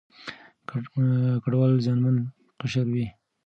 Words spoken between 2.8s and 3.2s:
وي.